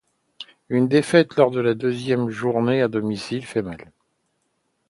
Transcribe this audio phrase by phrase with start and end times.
[0.69, 3.91] Une défaite lors de la deuxième journée à domicile fait mal.